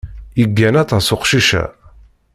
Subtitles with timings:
[0.39, 1.63] Yeggan aṭas uqcic-a.